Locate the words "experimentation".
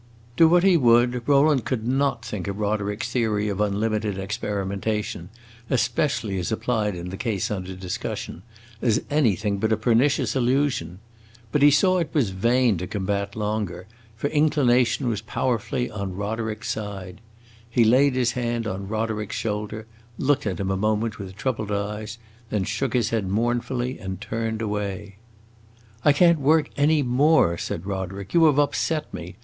4.17-5.29